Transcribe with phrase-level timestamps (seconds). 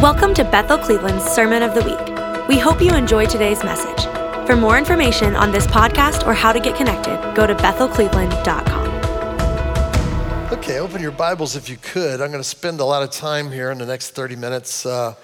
[0.00, 1.98] Welcome to Bethel Cleveland's Sermon of the Week.
[2.46, 4.04] We hope you enjoy today's message.
[4.46, 10.52] For more information on this podcast or how to get connected, go to bethelcleveland.com.
[10.56, 12.20] Okay, open your Bibles if you could.
[12.20, 15.16] I'm going to spend a lot of time here in the next 30 minutes uh,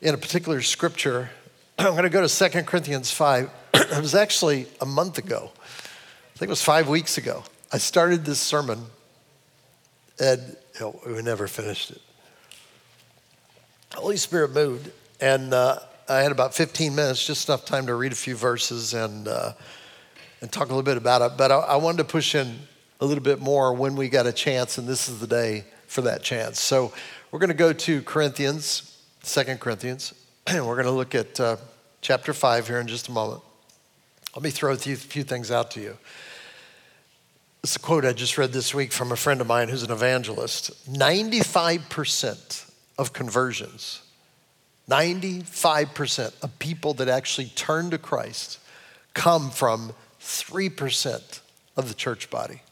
[0.00, 1.28] in a particular scripture.
[1.80, 3.50] I'm going to go to 2 Corinthians 5.
[3.74, 5.50] it was actually a month ago.
[5.52, 7.42] I think it was five weeks ago.
[7.72, 8.86] I started this sermon
[10.20, 12.00] and you know, we never finished it.
[13.94, 14.90] Holy Spirit moved,
[15.20, 15.78] and uh,
[16.08, 19.52] I had about 15 minutes, just enough time to read a few verses and, uh,
[20.40, 21.36] and talk a little bit about it.
[21.36, 22.58] But I, I, wanted to push in
[23.00, 26.00] a little bit more when we got a chance, and this is the day for
[26.02, 26.58] that chance.
[26.58, 26.92] So
[27.30, 30.14] we're going to go to Corinthians, Second Corinthians,
[30.46, 31.56] and we're going to look at uh,
[32.00, 33.42] chapter 5 here in just a moment.
[34.34, 35.98] Let me throw a few, few things out to you.
[37.62, 39.92] It's a quote I just read this week from a friend of mine who's an
[39.92, 40.90] evangelist.
[40.90, 44.02] 95% of conversions,
[44.88, 48.58] 95% of people that actually turn to Christ
[49.14, 51.40] come from 3%
[51.76, 52.62] of the church body.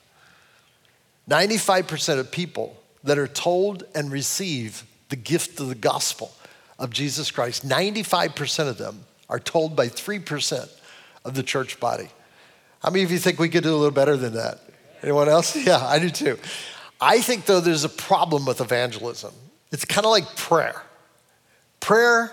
[1.28, 6.32] 95% of people that are told and receive the gift of the gospel
[6.78, 10.68] of Jesus Christ, 95% of them are told by 3%
[11.24, 12.08] of the church body.
[12.82, 14.58] How many of you think we could do a little better than that?
[15.02, 15.56] Anyone else?
[15.66, 16.38] Yeah, I do too.
[17.00, 19.32] I think, though, there's a problem with evangelism.
[19.72, 20.80] It's kind of like prayer.
[21.80, 22.30] Prayer,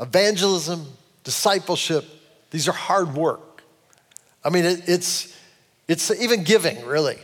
[0.00, 0.86] evangelism,
[1.24, 2.04] discipleship,
[2.50, 3.62] these are hard work.
[4.44, 5.36] I mean, it, it's,
[5.88, 7.18] it's even giving, really.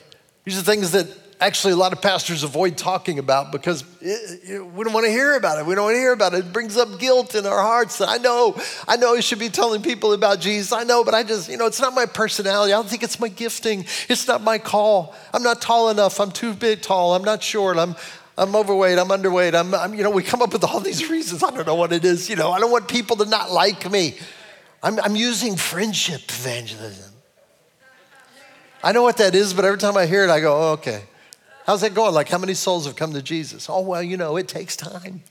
[0.44, 1.06] These are things that
[1.42, 4.92] actually a lot of pastors avoid talking about because eh, eh, it, it, we don't
[4.92, 5.66] want to hear about it.
[5.66, 6.46] We don't want to hear about it.
[6.46, 8.00] It brings up guilt in our hearts.
[8.00, 10.72] I know, I know I should be telling people about Jesus.
[10.72, 12.72] I know, but I just, you know, it's not my personality.
[12.72, 13.80] I don't think it's my gifting.
[14.08, 15.14] It's not my call.
[15.34, 16.20] I'm not tall enough.
[16.20, 17.14] I'm too big tall.
[17.14, 17.76] I'm not short.
[17.76, 17.96] I'm,
[18.36, 21.42] I'm overweight, I'm underweight, I'm, I'm, you know, we come up with all these reasons.
[21.42, 22.30] I don't know what it is.
[22.30, 24.18] You know, I don't want people to not like me.
[24.82, 27.12] I'm, I'm using friendship evangelism.
[28.82, 31.04] I know what that is, but every time I hear it, I go, oh, okay.
[31.66, 32.14] How's that going?
[32.14, 33.68] Like, how many souls have come to Jesus?
[33.70, 35.22] Oh, well, you know, it takes time.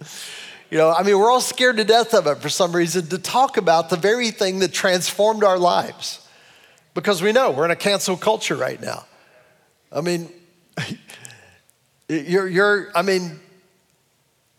[0.70, 3.18] You know, I mean, we're all scared to death of it for some reason to
[3.18, 6.26] talk about the very thing that transformed our lives
[6.94, 9.06] because we know we're in a cancel culture right now.
[9.92, 10.32] I mean,
[12.12, 13.40] You're, you're, I mean,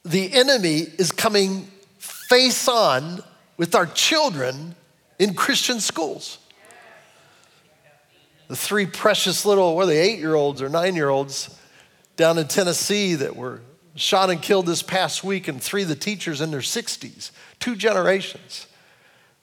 [0.06, 3.22] the enemy is coming face on
[3.58, 4.74] with our children
[5.18, 6.38] in Christian schools.
[8.48, 11.54] The three precious little, what are they, eight year olds or nine year olds
[12.16, 13.60] down in Tennessee that were
[13.96, 17.76] shot and killed this past week, and three of the teachers in their 60s, two
[17.76, 18.66] generations.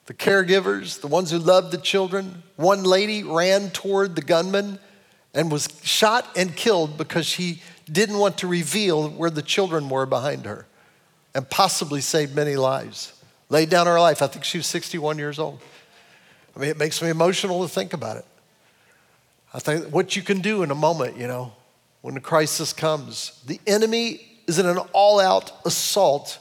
[0.07, 2.41] The caregivers, the ones who loved the children.
[2.55, 4.79] One lady ran toward the gunman
[5.35, 7.61] and was shot and killed because she
[7.91, 10.65] didn't want to reveal where the children were behind her
[11.33, 13.13] and possibly saved many lives.
[13.49, 14.21] Laid down her life.
[14.21, 15.59] I think she was 61 years old.
[16.55, 18.25] I mean, it makes me emotional to think about it.
[19.53, 21.53] I think what you can do in a moment, you know,
[22.01, 23.41] when the crisis comes.
[23.45, 26.39] The enemy is in an all out assault.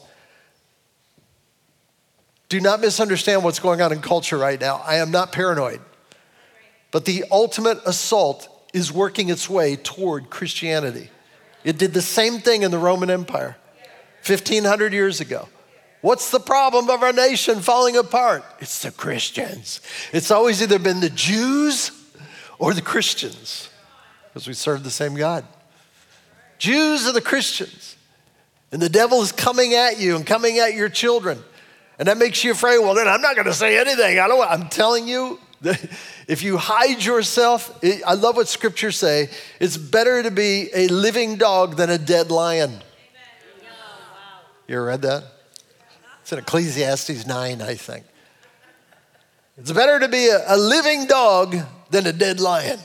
[2.48, 4.82] Do not misunderstand what's going on in culture right now.
[4.84, 5.80] I am not paranoid.
[6.90, 11.10] But the ultimate assault is working its way toward Christianity.
[11.68, 13.54] It did the same thing in the Roman Empire
[14.26, 15.50] 1500 years ago.
[16.00, 18.42] What's the problem of our nation falling apart?
[18.58, 19.82] It's the Christians.
[20.10, 21.90] It's always either been the Jews
[22.58, 23.68] or the Christians
[24.28, 25.44] because we serve the same God.
[26.56, 27.96] Jews are the Christians.
[28.72, 31.38] And the devil is coming at you and coming at your children.
[31.98, 32.78] And that makes you afraid.
[32.78, 34.18] Well, then I'm not going to say anything.
[34.18, 39.28] I don't I'm telling you, if you hide yourself, I love what scriptures say.
[39.60, 42.80] It's better to be a living dog than a dead lion.
[44.68, 45.24] You ever read that?
[46.20, 48.04] It's in Ecclesiastes 9, I think.
[49.56, 51.56] It's better to be a, a living dog
[51.90, 52.78] than a dead lion.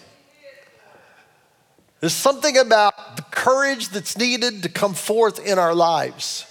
[1.99, 6.45] There's something about the courage that's needed to come forth in our lives.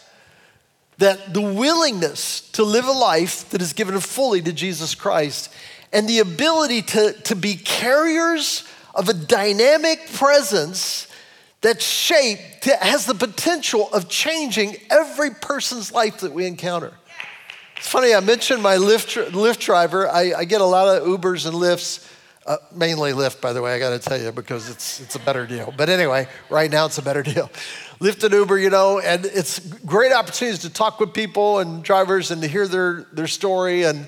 [0.99, 5.53] That the willingness to live a life that is given fully to Jesus Christ
[5.93, 11.07] and the ability to, to be carriers of a dynamic presence
[11.61, 16.93] that's shaped, has the potential of changing every person's life that we encounter.
[17.77, 20.09] It's funny, I mentioned my Lyft, Lyft driver.
[20.09, 22.09] I, I get a lot of Ubers and Lyfts,
[22.47, 25.47] uh, mainly Lyft, by the way, I gotta tell you, because it's, it's a better
[25.47, 25.73] deal.
[25.77, 27.51] But anyway, right now it's a better deal.
[28.01, 32.33] Lyft and Uber, you know, and it's great opportunities to talk with people and drivers
[32.33, 33.85] and to hear their, their story.
[33.85, 34.07] And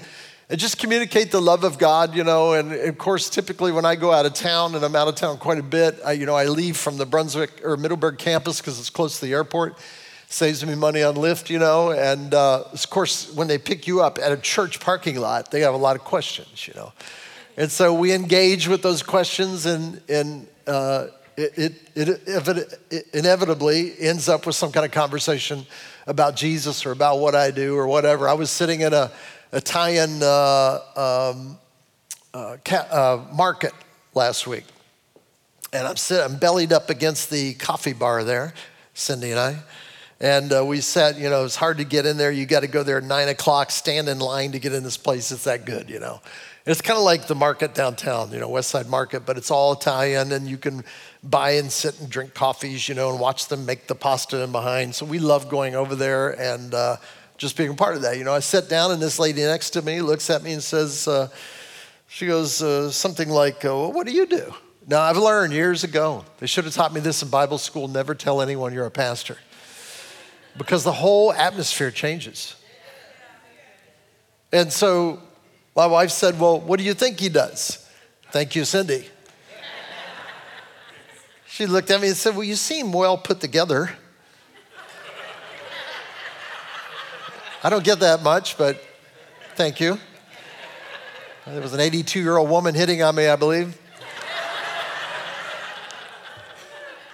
[0.50, 2.52] and just communicate the love of God, you know.
[2.52, 5.38] And of course, typically when I go out of town, and I'm out of town
[5.38, 8.78] quite a bit, I, you know, I leave from the Brunswick or Middleburg campus because
[8.78, 9.78] it's close to the airport.
[10.28, 11.92] saves me money on Lyft, you know.
[11.92, 15.60] And uh, of course, when they pick you up at a church parking lot, they
[15.60, 16.92] have a lot of questions, you know.
[17.56, 21.06] And so we engage with those questions, and, and uh,
[21.36, 25.64] it, it, it, it, inevitably ends up with some kind of conversation
[26.06, 28.28] about Jesus or about what I do or whatever.
[28.28, 29.10] I was sitting in a
[29.54, 31.58] Italian uh, um,
[32.34, 33.72] uh, ca- uh, market
[34.12, 34.64] last week,
[35.72, 38.52] and I'm sitting, I'm bellied up against the coffee bar there,
[38.94, 39.58] Cindy and I.
[40.20, 42.32] And uh, we said, you know, it's hard to get in there.
[42.32, 44.96] You got to go there at nine o'clock, stand in line to get in this
[44.96, 45.30] place.
[45.30, 46.20] It's that good, you know.
[46.66, 49.74] It's kind of like the market downtown, you know, West Side Market, but it's all
[49.74, 50.82] Italian, and you can
[51.22, 54.50] buy and sit and drink coffees, you know, and watch them make the pasta in
[54.50, 54.94] behind.
[54.94, 56.96] So we love going over there and uh,
[57.36, 58.18] just being part of that.
[58.18, 60.62] You know, I sit down, and this lady next to me looks at me and
[60.62, 61.28] says, uh,
[62.08, 64.54] she goes uh, something like, uh, well, "What do you do?"
[64.86, 66.24] Now I've learned years ago.
[66.38, 67.88] They should have taught me this in Bible school.
[67.88, 69.38] Never tell anyone you're a pastor
[70.56, 72.54] because the whole atmosphere changes.
[74.52, 75.20] And so
[75.74, 77.88] my wife said, Well, what do you think he does?
[78.30, 79.08] Thank you, Cindy.
[81.46, 83.90] She looked at me and said, Well, you seem well put together.
[87.64, 88.78] I don't get that much, but
[89.54, 89.98] thank you.
[91.46, 93.80] There was an 82 year old woman hitting on me, I believe.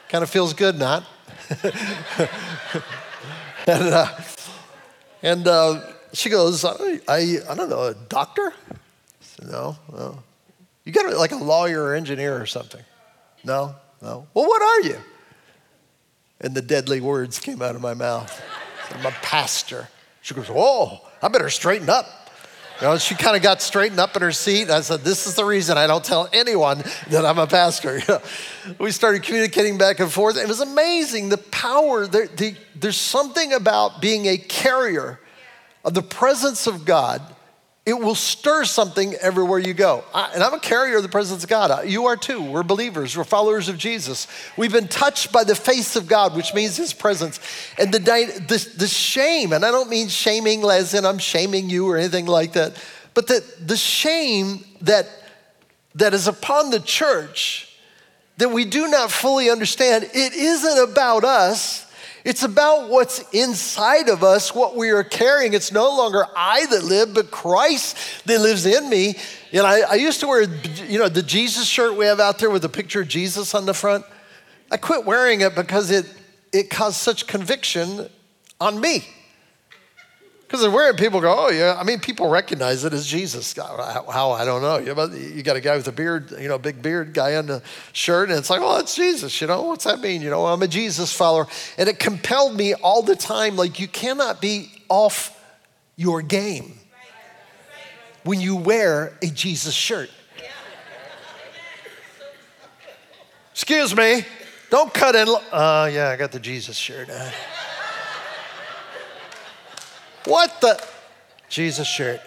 [0.09, 1.05] kind of feels good, not?
[3.69, 4.09] and uh,
[5.23, 5.83] and uh,
[6.13, 8.53] she goes, I, I, I, don't know, a doctor?
[9.21, 10.21] Said, no, no.
[10.85, 12.83] You got like a lawyer or engineer or something?
[13.45, 14.27] No, no.
[14.35, 14.97] Well, what are you?
[16.41, 18.43] And the deadly words came out of my mouth.
[18.93, 19.89] I'm a pastor.
[20.21, 22.07] She goes, Oh, I better straighten up.
[22.81, 24.71] You know, she kind of got straightened up in her seat.
[24.71, 28.01] I said, This is the reason I don't tell anyone that I'm a pastor.
[28.79, 30.37] We started communicating back and forth.
[30.37, 32.07] It was amazing the power.
[32.07, 35.19] There, the, there's something about being a carrier
[35.83, 37.23] of the presence of God
[37.91, 40.05] it will stir something everywhere you go.
[40.15, 41.89] I, and I'm a carrier of the presence of God.
[41.89, 42.41] You are too.
[42.41, 44.29] We're believers, we're followers of Jesus.
[44.57, 47.41] We've been touched by the face of God, which means his presence.
[47.79, 51.91] And the, the, the shame, and I don't mean shaming as in I'm shaming you
[51.91, 52.81] or anything like that,
[53.13, 55.09] but the, the shame that,
[55.97, 57.77] that is upon the church
[58.37, 61.90] that we do not fully understand, it isn't about us.
[62.25, 65.55] It's about what's inside of us, what we are carrying.
[65.55, 67.97] It's no longer I that live, but Christ
[68.27, 69.17] that lives in me.
[69.53, 70.43] And I, I used to wear,
[70.87, 73.65] you know, the Jesus shirt we have out there with a picture of Jesus on
[73.65, 74.05] the front.
[74.71, 76.07] I quit wearing it because it,
[76.53, 78.09] it caused such conviction
[78.61, 79.05] on me.
[80.51, 81.77] Because they're wearing, people go, oh, yeah.
[81.79, 83.55] I mean, people recognize it as Jesus.
[83.55, 84.79] How, I don't know.
[84.79, 87.63] You got a guy with a beard, you know, big beard guy on the
[87.93, 89.41] shirt, and it's like, oh, it's Jesus.
[89.41, 90.23] You know, what's that mean?
[90.23, 91.47] You know, I'm a Jesus follower.
[91.79, 95.41] And it compelled me all the time, like, you cannot be off
[95.95, 96.81] your game
[98.25, 100.11] when you wear a Jesus shirt.
[103.53, 104.25] Excuse me,
[104.69, 105.29] don't cut in.
[105.29, 107.09] Uh, yeah, I got the Jesus shirt.
[107.09, 107.31] Uh,
[110.25, 110.83] what the?
[111.49, 112.21] Jesus shirt.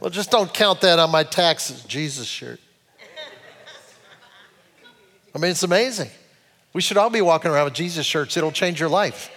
[0.00, 2.60] Well, just don't count that on my taxes, Jesus shirt.
[5.34, 6.10] I mean, it's amazing.
[6.74, 8.36] We should all be walking around with Jesus shirts.
[8.36, 9.30] It'll change your life.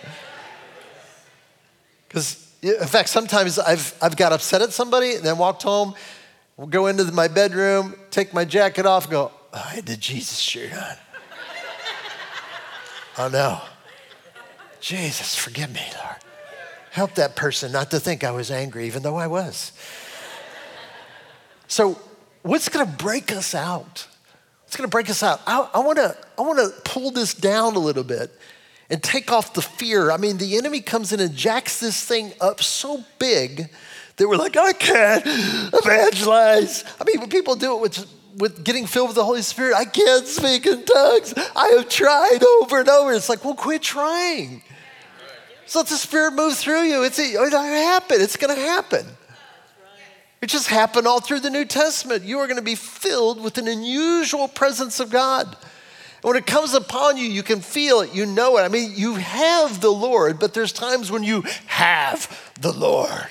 [2.08, 5.96] Because, in fact, sometimes I've, I've got upset at somebody and then walked home,
[6.70, 10.74] go into my bedroom, take my jacket off, go, oh, I had the Jesus shirt
[10.74, 10.98] on.
[13.18, 13.62] Oh no.
[14.80, 16.18] Jesus, forgive me, Lord.
[16.92, 19.72] Help that person not to think I was angry, even though I was.
[21.68, 22.00] So,
[22.44, 24.08] what's gonna break us out?
[24.64, 25.42] What's gonna break us out?
[25.48, 28.32] I, I wanna, I wanna pull this down a little bit
[28.90, 30.12] and take off the fear.
[30.12, 33.70] I mean, the enemy comes in and jacks this thing up so big
[34.16, 35.24] that we're like, I can't
[35.74, 36.84] evangelize.
[37.00, 40.26] I mean, people do it with with getting filled with the Holy Spirit, I can't
[40.26, 41.34] speak in tongues.
[41.56, 43.14] I have tried over and over.
[43.14, 44.62] It's like, well, quit trying.
[45.66, 47.04] So let the Spirit move through you.
[47.04, 48.22] It's, it's going to happen.
[48.22, 49.06] It's going to happen.
[50.42, 52.24] It just happened all through the New Testament.
[52.24, 55.48] You are going to be filled with an unusual presence of God.
[55.48, 58.62] And when it comes upon you, you can feel it, you know it.
[58.62, 63.28] I mean, you have the Lord, but there's times when you have the Lord.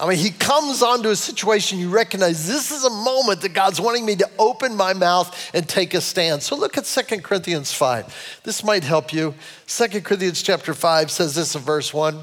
[0.00, 3.78] I mean, he comes onto a situation you recognize this is a moment that God's
[3.82, 6.42] wanting me to open my mouth and take a stand.
[6.42, 8.40] So look at 2 Corinthians 5.
[8.42, 9.34] This might help you.
[9.66, 12.18] 2 Corinthians chapter 5 says this in verse 1.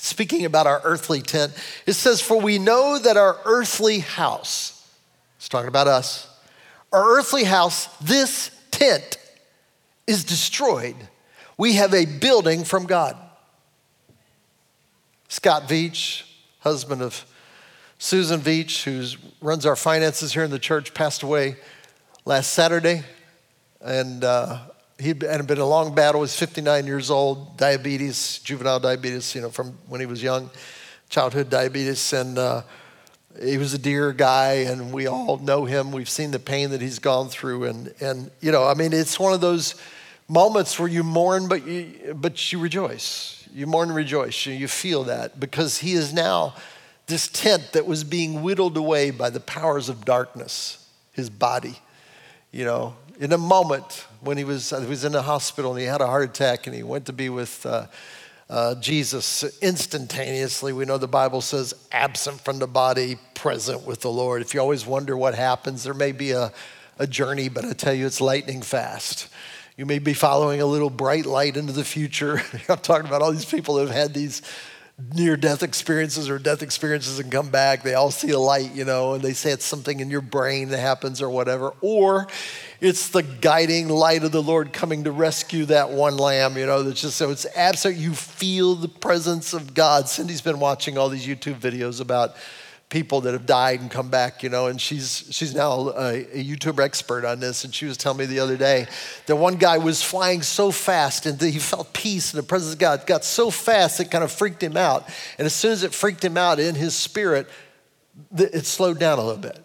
[0.00, 1.54] Speaking about our earthly tent,
[1.86, 4.86] it says, For we know that our earthly house,
[5.38, 6.28] it's talking about us,
[6.92, 9.16] our earthly house, this tent,
[10.06, 10.96] is destroyed,
[11.56, 13.16] we have a building from God.
[15.28, 16.24] Scott Veach,
[16.62, 17.26] husband of
[17.98, 19.04] Susan Veach, who
[19.40, 21.56] runs our finances here in the church, passed away
[22.24, 23.02] last Saturday.
[23.80, 24.58] And uh,
[24.98, 26.20] he'd been in a long battle.
[26.20, 30.50] He was 59 years old, diabetes, juvenile diabetes, you know, from when he was young,
[31.08, 32.12] childhood diabetes.
[32.12, 32.62] And uh,
[33.40, 35.90] he was a dear guy, and we all know him.
[35.90, 37.64] We've seen the pain that he's gone through.
[37.64, 39.74] And, and you know, I mean, it's one of those
[40.28, 43.41] moments where you mourn, but you, but you rejoice.
[43.54, 44.46] You mourn and rejoice.
[44.46, 46.54] You feel that because he is now
[47.06, 51.78] this tent that was being whittled away by the powers of darkness, his body.
[52.50, 55.86] You know, in a moment when he was, he was in the hospital and he
[55.86, 57.86] had a heart attack and he went to be with uh,
[58.48, 60.72] uh, Jesus instantaneously.
[60.72, 64.42] We know the Bible says, absent from the body, present with the Lord.
[64.42, 66.52] If you always wonder what happens, there may be a,
[66.98, 69.28] a journey, but I tell you, it's lightning fast.
[69.76, 72.42] You may be following a little bright light into the future.
[72.68, 74.42] I'm talking about all these people that have had these
[75.14, 77.82] near death experiences or death experiences and come back.
[77.82, 80.68] They all see a light, you know, and they say it's something in your brain
[80.68, 81.72] that happens or whatever.
[81.80, 82.26] Or
[82.80, 86.82] it's the guiding light of the Lord coming to rescue that one lamb, you know,
[86.82, 87.96] that's just so it's absolute.
[87.96, 90.06] You feel the presence of God.
[90.06, 92.36] Cindy's been watching all these YouTube videos about
[92.92, 96.44] people that have died and come back, you know, and she's, she's now a, a,
[96.44, 97.64] YouTube expert on this.
[97.64, 98.86] And she was telling me the other day
[99.26, 102.78] that one guy was flying so fast and he felt peace in the presence of
[102.78, 103.06] God.
[103.06, 105.08] Got so fast it kind of freaked him out.
[105.38, 107.48] And as soon as it freaked him out in his spirit,
[108.36, 109.58] it slowed down a little bit.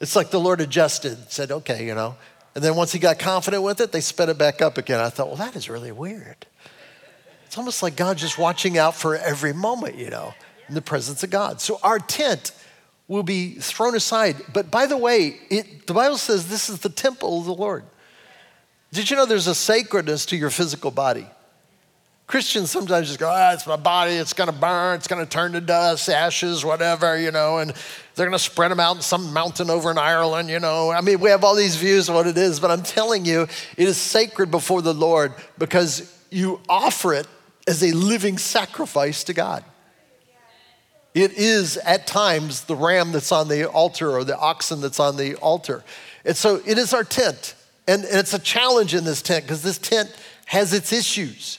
[0.00, 2.16] It's like the Lord adjusted, said, okay, you know.
[2.54, 4.98] And then once he got confident with it, they sped it back up again.
[4.98, 6.46] I thought, well, that is really weird.
[7.44, 10.32] It's almost like God just watching out for every moment, you know
[10.68, 11.60] in the presence of God.
[11.60, 12.52] So our tent
[13.08, 14.36] will be thrown aside.
[14.52, 17.84] But by the way, it, the Bible says this is the temple of the Lord.
[18.92, 21.26] Did you know there's a sacredness to your physical body?
[22.26, 25.60] Christians sometimes just go, ah, it's my body, it's gonna burn, it's gonna turn to
[25.60, 27.72] dust, ashes, whatever, you know, and
[28.14, 30.90] they're gonna spread them out in some mountain over in Ireland, you know.
[30.90, 33.42] I mean, we have all these views of what it is, but I'm telling you,
[33.42, 37.28] it is sacred before the Lord because you offer it
[37.68, 39.62] as a living sacrifice to God.
[41.16, 45.16] It is at times the ram that's on the altar or the oxen that's on
[45.16, 45.82] the altar.
[46.26, 47.54] And so it is our tent.
[47.88, 51.58] And, and it's a challenge in this tent because this tent has its issues.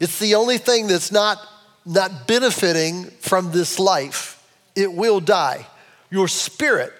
[0.00, 1.36] It's the only thing that's not,
[1.84, 4.42] not benefiting from this life.
[4.74, 5.66] It will die.
[6.08, 6.94] Your spirit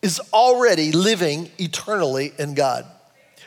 [0.00, 2.86] is already living eternally in God.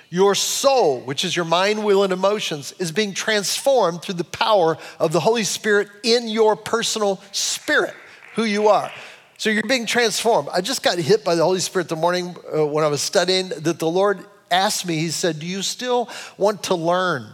[0.10, 4.78] Your soul, which is your mind, will, and emotions, is being transformed through the power
[5.00, 7.94] of the Holy Spirit in your personal spirit,
[8.36, 8.92] who you are.
[9.38, 10.50] So you're being transformed.
[10.51, 13.50] I just got hit by the Holy Spirit the morning uh, when I was studying
[13.50, 17.28] that the Lord asked me, He said, Do you still want to learn?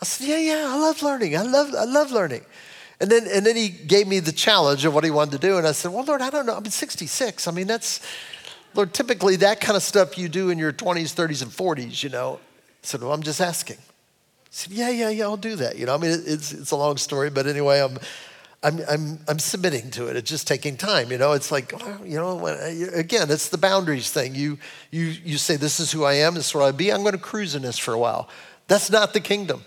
[0.00, 1.36] I said, Yeah, yeah, I love learning.
[1.36, 2.44] I love, I love learning.
[3.00, 5.56] And then, and then he gave me the challenge of what he wanted to do.
[5.56, 6.54] And I said, Well, Lord, I don't know.
[6.54, 7.46] I'm 66.
[7.46, 8.00] I mean, that's,
[8.74, 12.10] Lord, typically that kind of stuff you do in your 20s, 30s, and 40s, you
[12.10, 12.38] know.
[12.38, 13.76] I said, Well, I'm just asking.
[13.76, 15.76] He said, Yeah, yeah, yeah, I'll do that.
[15.76, 17.98] You know, I mean, it's, it's a long story, but anyway, I'm,
[18.62, 20.16] I'm, I'm, I'm submitting to it.
[20.16, 21.10] It's just taking time.
[21.10, 21.72] You know, it's like,
[22.04, 24.34] you know, uh, again, it's the boundaries thing.
[24.34, 24.58] You,
[24.90, 26.92] you, you say, This is who I am, this is where I be.
[26.92, 28.28] I'm going to cruise in this for a while.
[28.68, 29.64] That's not the kingdom.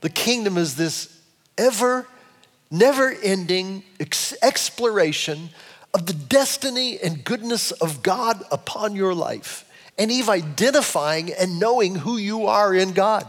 [0.00, 1.20] The kingdom is this
[1.56, 2.06] ever,
[2.70, 3.84] never ending
[4.42, 5.50] exploration
[5.96, 9.64] of the destiny and goodness of God upon your life,
[9.96, 13.26] and even identifying and knowing who you are in God.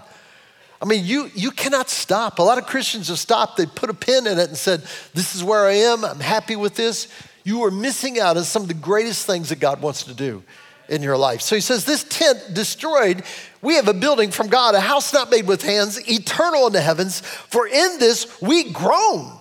[0.82, 2.40] I mean, you, you cannot stop.
[2.40, 3.56] A lot of Christians have stopped.
[3.56, 4.84] They put a pin in it and said,
[5.14, 6.04] This is where I am.
[6.04, 7.08] I'm happy with this.
[7.46, 10.44] You are missing out on some of the greatest things that God wants to do
[10.90, 11.40] in your life.
[11.40, 13.24] So he says, This tent destroyed,
[13.62, 16.82] we have a building from God, a house not made with hands, eternal in the
[16.82, 17.22] heavens.
[17.22, 19.37] For in this we groan,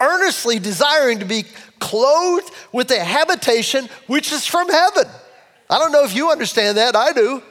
[0.00, 1.44] earnestly desiring to be
[1.78, 5.04] clothed with a habitation which is from heaven.
[5.68, 6.96] I don't know if you understand that.
[6.96, 7.42] I do.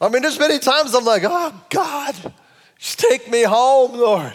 [0.00, 2.14] I mean, there's many times I'm like, oh, God,
[2.78, 4.32] just take me home, Lord.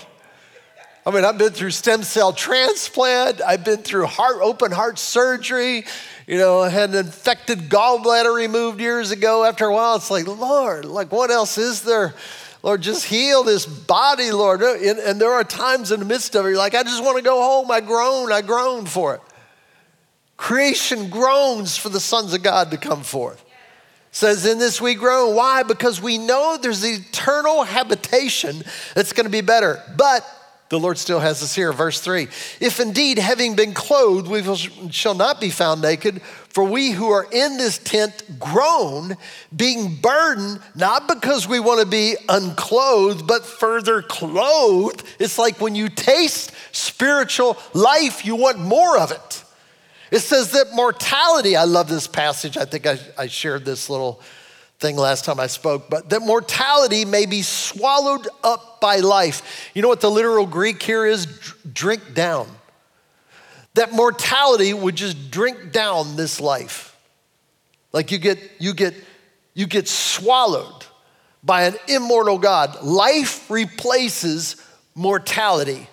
[1.06, 3.42] I mean, I've been through stem cell transplant.
[3.42, 5.86] I've been through heart, open heart surgery.
[6.28, 9.44] You know, I had an infected gallbladder removed years ago.
[9.44, 12.14] After a while, it's like, Lord, like, what else is there?
[12.64, 14.62] Lord, just heal this body, Lord.
[14.62, 17.24] And, there are times in the midst of it, you're like, I just want to
[17.24, 17.70] go home.
[17.70, 19.22] I groan, I groan for it.
[20.38, 23.44] Creation groans for the sons of God to come forth.
[24.12, 25.36] says, In this we groan.
[25.36, 25.64] Why?
[25.64, 28.64] Because we know there's eternal habitation
[28.96, 29.84] that's going to be better.
[29.98, 30.26] But
[30.74, 31.72] the Lord still has us here.
[31.72, 32.24] Verse 3
[32.60, 34.42] If indeed, having been clothed, we
[34.92, 39.16] shall not be found naked, For we who are in this tent groan,
[39.56, 45.04] being burdened, not because we want to be unclothed, but further clothed.
[45.20, 49.44] It's like when you taste spiritual life, you want more of it.
[50.10, 52.58] It says that mortality, I love this passage.
[52.58, 54.22] I think I, I shared this little
[54.84, 59.72] thing last time I spoke, but that mortality may be swallowed up by life.
[59.74, 61.26] You know what the literal Greek here is?
[61.74, 62.48] Drink down
[63.74, 66.96] that mortality would just drink down this life.
[67.92, 68.94] Like you get, you get,
[69.54, 70.86] you get swallowed
[71.44, 72.84] by an immortal God.
[72.84, 74.56] Life replaces
[74.96, 75.88] mortality.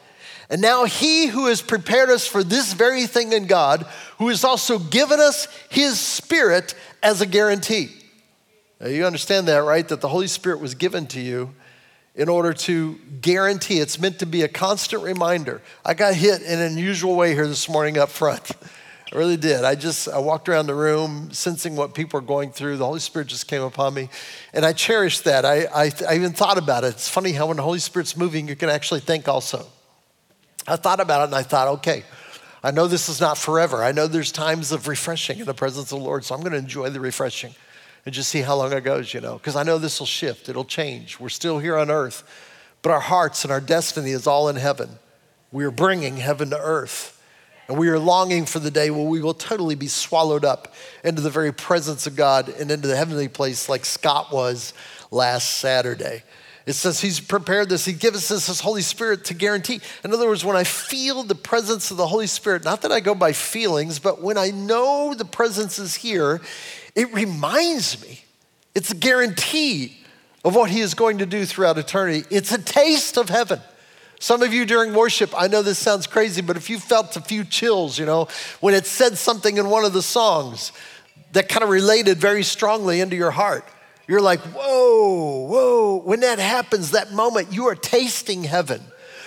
[0.50, 3.86] And now he who has prepared us for this very thing in God,
[4.18, 7.90] who has also given us his spirit as a guarantee.
[8.80, 9.86] Now you understand that, right?
[9.86, 11.54] That the Holy Spirit was given to you
[12.14, 15.60] in order to guarantee it's meant to be a constant reminder.
[15.84, 18.50] I got hit in an unusual way here this morning up front.
[19.12, 19.64] I really did.
[19.64, 22.78] I just I walked around the room sensing what people are going through.
[22.78, 24.08] The Holy Spirit just came upon me,
[24.52, 25.44] and I cherished that.
[25.44, 26.88] I, I, I even thought about it.
[26.88, 29.66] It's funny how when the Holy Spirit's moving, you can actually think also.
[30.66, 32.04] I thought about it and I thought, okay,
[32.62, 33.82] I know this is not forever.
[33.82, 36.52] I know there's times of refreshing in the presence of the Lord, so I'm going
[36.52, 37.54] to enjoy the refreshing
[38.04, 40.48] and just see how long it goes, you know, because I know this will shift,
[40.48, 41.20] it'll change.
[41.20, 42.24] We're still here on earth,
[42.82, 44.90] but our hearts and our destiny is all in heaven.
[45.52, 47.16] We are bringing heaven to earth.
[47.68, 51.22] And we are longing for the day where we will totally be swallowed up into
[51.22, 54.74] the very presence of God and into the heavenly place like Scott was
[55.12, 56.24] last Saturday.
[56.66, 57.84] It says he's prepared this.
[57.84, 59.80] He gives us his Holy Spirit to guarantee.
[60.02, 62.98] In other words, when I feel the presence of the Holy Spirit, not that I
[62.98, 66.40] go by feelings, but when I know the presence is here,
[67.00, 68.20] it reminds me,
[68.74, 69.96] it's a guarantee
[70.44, 72.26] of what he is going to do throughout eternity.
[72.28, 73.58] It's a taste of heaven.
[74.18, 77.22] Some of you during worship, I know this sounds crazy, but if you felt a
[77.22, 78.28] few chills, you know,
[78.60, 80.72] when it said something in one of the songs
[81.32, 83.64] that kind of related very strongly into your heart,
[84.06, 86.02] you're like, whoa, whoa.
[86.04, 88.82] When that happens, that moment, you are tasting heaven.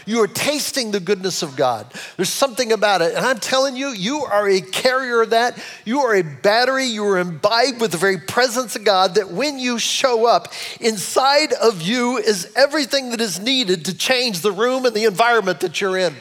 [0.05, 1.91] You are tasting the goodness of God.
[2.17, 3.15] There's something about it.
[3.15, 5.57] And I'm telling you, you are a carrier of that.
[5.85, 6.85] You are a battery.
[6.85, 11.53] You are imbibed with the very presence of God that when you show up, inside
[11.53, 15.79] of you is everything that is needed to change the room and the environment that
[15.79, 16.13] you're in.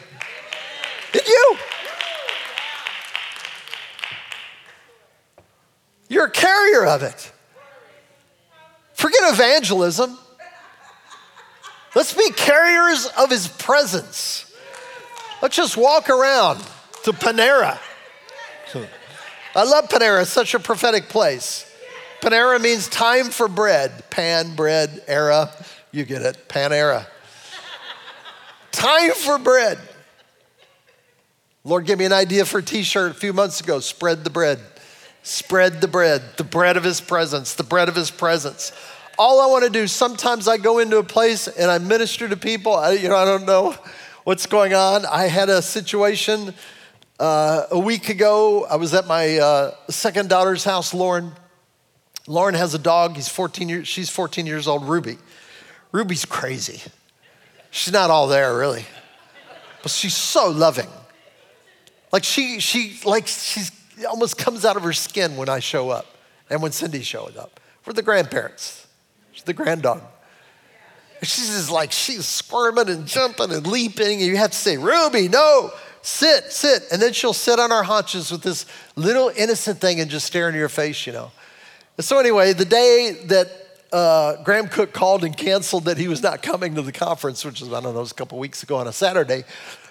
[1.13, 1.57] In you.
[6.09, 7.31] You're a carrier of it.
[8.93, 10.17] Forget evangelism.
[11.95, 14.51] Let's be carriers of his presence.
[15.41, 16.59] Let's just walk around
[17.03, 17.77] to Panera.
[19.55, 21.69] I love Panera, it's such a prophetic place.
[22.21, 24.09] Panera means time for bread.
[24.09, 25.51] Pan, bread, era,
[25.91, 27.05] you get it, Panera.
[28.71, 29.77] time for bread.
[31.63, 34.29] Lord gave me an idea for a t shirt a few months ago spread the
[34.29, 34.59] bread.
[35.21, 38.73] Spread the bread, the bread of his presence, the bread of his presence
[39.17, 42.37] all I want to do, sometimes I go into a place and I minister to
[42.37, 42.75] people.
[42.75, 43.75] I, you know, I don't know
[44.23, 45.05] what's going on.
[45.05, 46.53] I had a situation
[47.19, 48.65] uh, a week ago.
[48.65, 51.31] I was at my uh, second daughter's house, Lauren.
[52.27, 53.15] Lauren has a dog.
[53.15, 55.17] He's 14 years, she's 14 years old, Ruby.
[55.91, 56.81] Ruby's crazy.
[57.69, 58.85] She's not all there, really.
[59.81, 60.87] But she's so loving.
[62.11, 63.71] Like she, she, like she's
[64.07, 66.05] almost comes out of her skin when I show up
[66.49, 67.59] and when Cindy shows up.
[67.85, 68.82] We're the grandparents.
[69.45, 70.01] The grand dog.
[71.21, 74.19] She's just like, she's squirming and jumping and leaping.
[74.19, 76.83] And you have to say, Ruby, no, sit, sit.
[76.91, 80.47] And then she'll sit on our haunches with this little innocent thing and just stare
[80.47, 81.31] into your face, you know.
[81.97, 83.49] And so, anyway, the day that
[83.93, 87.61] uh, Graham Cooke called and canceled that he was not coming to the conference, which
[87.61, 89.43] was, I don't know, it was a couple weeks ago on a Saturday,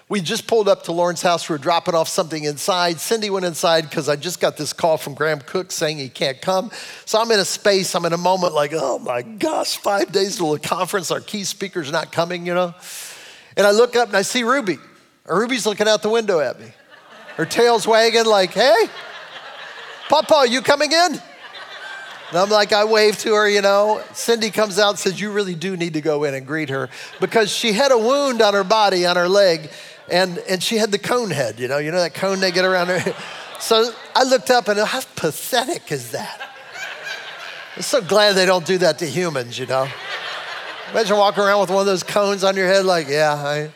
[0.09, 1.47] we just pulled up to Lauren's house.
[1.47, 2.99] We were dropping off something inside.
[2.99, 6.41] Cindy went inside because I just got this call from Graham Cooke saying he can't
[6.41, 6.71] come.
[7.05, 10.37] So I'm in a space, I'm in a moment like, oh my gosh, five days
[10.37, 12.73] to the conference, our key speaker's not coming, you know?
[13.55, 14.77] And I look up and I see Ruby.
[15.25, 16.67] Ruby's looking out the window at me.
[17.37, 18.89] Her tail's wagging like, hey,
[20.09, 21.21] Papa, you coming in?
[22.33, 24.03] And I'm like, I wave to her, you know.
[24.13, 26.89] Cindy comes out and says, You really do need to go in and greet her
[27.19, 29.69] because she had a wound on her body, on her leg,
[30.09, 32.65] and, and she had the cone head, you know, you know that cone they get
[32.65, 33.15] around her.
[33.59, 36.49] So I looked up and how pathetic is that?
[37.75, 39.87] I'm so glad they don't do that to humans, you know.
[40.91, 43.71] Imagine walking around with one of those cones on your head, like, yeah, I,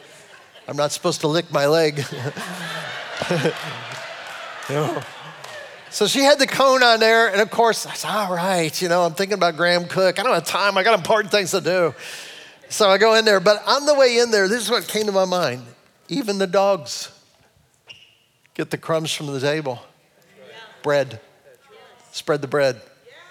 [0.68, 1.98] I'm not supposed to lick my leg.
[3.30, 5.02] you know.
[5.90, 8.90] So she had the cone on there, and of course, I said, all right, you
[8.90, 10.20] know, I'm thinking about Graham Cooke.
[10.20, 11.96] I don't have time, I got important things to do.
[12.70, 15.06] So I go in there, but on the way in there, this is what came
[15.06, 15.64] to my mind.
[16.10, 17.12] Even the dogs
[18.54, 19.80] get the crumbs from the table.
[20.84, 21.20] Bread.
[22.12, 22.82] spread the bread.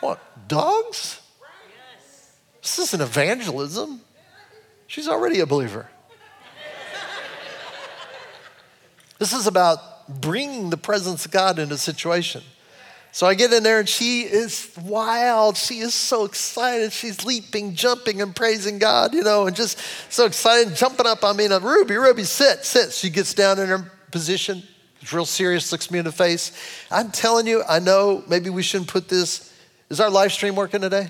[0.01, 0.21] What?
[0.49, 1.21] Dogs?
[2.61, 4.01] This isn't evangelism.
[4.87, 5.89] She's already a believer.
[9.19, 12.43] This is about bringing the presence of God into a situation.
[13.17, 15.57] So I get in there and she is wild.
[15.57, 16.93] She is so excited.
[16.93, 19.79] She's leaping, jumping, and praising God, you know, and just
[20.11, 21.47] so excited, jumping up on me.
[21.47, 22.93] And Ruby, Ruby, sit, sit.
[22.93, 24.63] She gets down in her position.
[25.11, 26.53] Real serious, looks me in the face.
[26.91, 29.51] I'm telling you, I know maybe we shouldn't put this.
[29.89, 31.09] Is our live stream working today?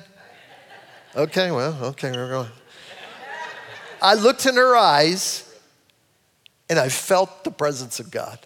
[1.17, 2.49] Okay, well, okay, we're going.
[4.01, 5.59] I looked in her eyes
[6.71, 8.39] and I felt the presence of God.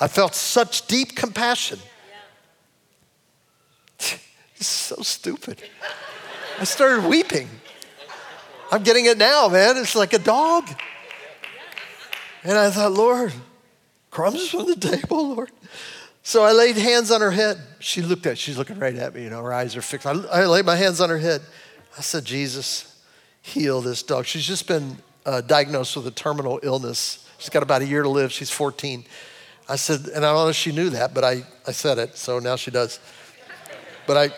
[0.00, 1.80] I felt such deep compassion.
[4.56, 5.62] It's so stupid.
[6.58, 7.48] I started weeping.
[8.72, 9.76] I'm getting it now, man.
[9.76, 10.68] It's like a dog.
[12.42, 13.32] And I thought, Lord,
[14.10, 15.50] crumbs from the table, Lord.
[16.22, 17.58] So I laid hands on her head.
[17.78, 20.06] She looked at, she's looking right at me, you know, her eyes are fixed.
[20.06, 21.40] I, I laid my hands on her head.
[21.96, 23.00] I said, Jesus,
[23.42, 24.26] heal this dog.
[24.26, 27.28] She's just been uh, diagnosed with a terminal illness.
[27.38, 28.32] She's got about a year to live.
[28.32, 29.04] She's 14.
[29.68, 32.16] I said, and I don't know if she knew that, but I, I said it,
[32.16, 32.98] so now she does.
[34.06, 34.34] But I,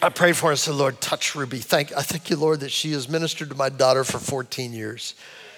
[0.00, 1.58] I prayed for her and said, Lord, touch Ruby.
[1.58, 5.14] Thank, I thank you, Lord, that she has ministered to my daughter for 14 years.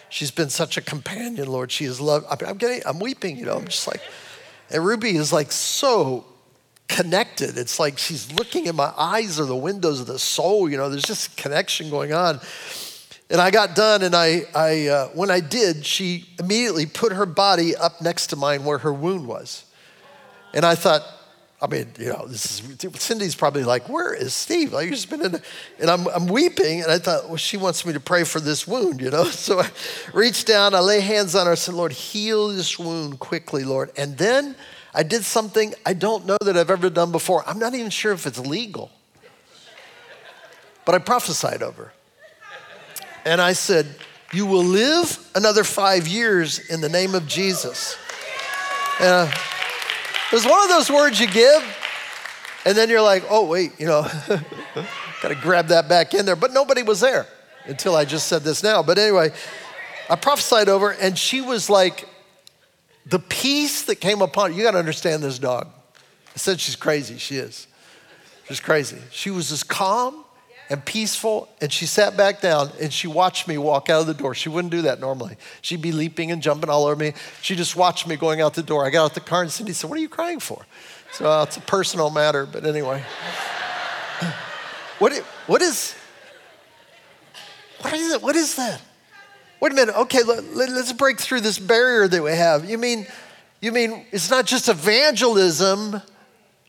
[0.09, 1.71] She's been such a companion, Lord.
[1.71, 4.01] She has loved, I'm getting, I'm weeping, you know, I'm just like,
[4.71, 6.25] and Ruby is like so
[6.89, 7.59] connected.
[7.59, 10.89] It's like she's looking in my eyes are the windows of the soul, you know,
[10.89, 12.41] there's just connection going on.
[13.29, 17.27] And I got done, and I, I uh, when I did, she immediately put her
[17.27, 19.65] body up next to mine where her wound was.
[20.53, 21.03] And I thought,
[21.63, 22.63] I mean, you know, is
[22.99, 25.43] Cindy's probably like, "Where is Steve?" Like, he's been in,
[25.79, 28.67] and I'm I'm weeping, and I thought, well, she wants me to pray for this
[28.67, 29.25] wound, you know.
[29.31, 29.69] So I
[30.15, 33.91] reached down, I lay hands on her, I said, "Lord, heal this wound quickly, Lord."
[33.97, 34.57] And then
[34.95, 37.43] I did something I don't know that I've ever done before.
[37.47, 38.91] I'm not even sure if it's legal,
[40.87, 41.93] but I prophesied over,
[43.27, 43.87] and I said,
[44.33, 47.97] "You will live another five years in the name of Jesus."
[48.99, 49.31] Uh,
[50.31, 51.77] it was one of those words you give,
[52.65, 54.03] and then you're like, oh, wait, you know,
[55.23, 56.37] got to grab that back in there.
[56.37, 57.27] But nobody was there
[57.65, 58.83] until I just said this now.
[58.83, 59.33] But anyway,
[60.09, 62.09] I prophesied over, and she was like,
[63.07, 64.57] the peace that came upon her.
[64.57, 65.69] You got to understand this dog.
[65.97, 67.19] I said she's crazy.
[67.19, 67.67] She is.
[68.47, 68.99] She's crazy.
[69.11, 70.25] She was as calm
[70.71, 71.49] and peaceful.
[71.61, 74.35] And she sat back down and she watched me walk out of the door.
[74.35, 75.37] She wouldn't do that normally.
[75.61, 77.13] She'd be leaping and jumping all over me.
[77.43, 78.87] She just watched me going out the door.
[78.87, 80.65] I got out the car and Cindy said, What are you crying for?
[81.13, 83.03] So uh, it's a personal matter, but anyway.
[84.99, 85.13] what,
[85.47, 85.97] what is
[87.83, 88.23] what is it?
[88.23, 88.81] What is that?
[89.61, 89.97] Wait a minute.
[89.97, 92.69] Okay, let, us break through this barrier that we have.
[92.69, 93.07] You mean,
[93.61, 96.01] you mean it's not just evangelism,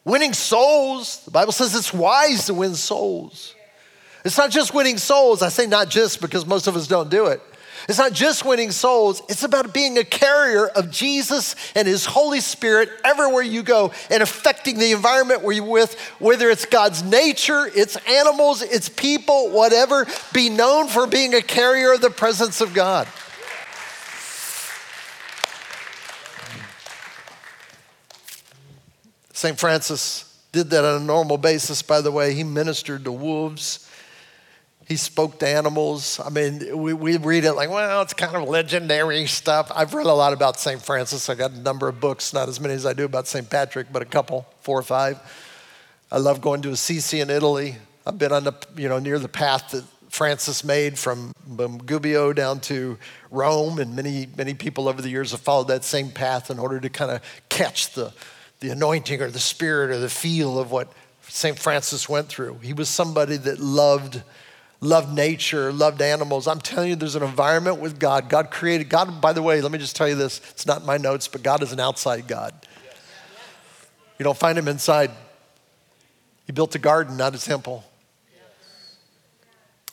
[0.03, 1.23] winning souls.
[1.25, 3.55] The Bible says it's wise to win souls.
[4.23, 5.41] It's not just winning souls.
[5.41, 7.41] I say not just because most of us don't do it.
[7.89, 12.39] It's not just winning souls, it's about being a carrier of Jesus and His Holy
[12.39, 17.69] Spirit everywhere you go and affecting the environment where you're with, whether it's God's nature,
[17.73, 20.05] it's animals, it's people, whatever.
[20.33, 23.07] Be known for being a carrier of the presence of God.
[29.33, 29.59] St.
[29.59, 32.35] Francis did that on a normal basis, by the way.
[32.35, 33.90] He ministered to wolves
[34.91, 36.19] he spoke to animals.
[36.19, 39.71] I mean, we, we read it like, well, it's kind of legendary stuff.
[39.73, 40.81] I've read a lot about St.
[40.81, 41.29] Francis.
[41.29, 43.49] I got a number of books, not as many as I do about St.
[43.49, 45.17] Patrick, but a couple, four or five.
[46.11, 47.77] I love going to Assisi in Italy.
[48.05, 52.59] I've been on the, you know, near the path that Francis made from Gubbio down
[52.61, 52.97] to
[53.29, 56.81] Rome, and many, many people over the years have followed that same path in order
[56.81, 58.11] to kind of catch the,
[58.59, 60.91] the anointing or the spirit or the feel of what
[61.29, 61.57] St.
[61.57, 62.59] Francis went through.
[62.61, 64.21] He was somebody that loved
[64.81, 66.47] loved nature, loved animals.
[66.47, 68.27] I'm telling you, there's an environment with God.
[68.29, 70.41] God created, God, by the way, let me just tell you this.
[70.49, 72.53] It's not in my notes, but God is an outside God.
[74.17, 75.11] You don't find him inside.
[76.45, 77.83] He built a garden, not a temple.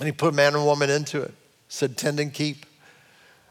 [0.00, 1.34] And he put man and woman into it,
[1.68, 2.64] said, tend and keep.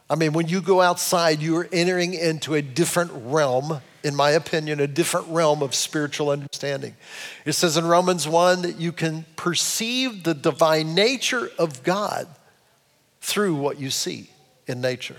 [0.10, 4.32] I mean, when you go outside, you are entering into a different realm in my
[4.32, 6.96] opinion, a different realm of spiritual understanding.
[7.43, 12.26] It says in Romans 1 that you can perceive the divine nature of God
[13.20, 14.30] through what you see
[14.65, 15.17] in nature.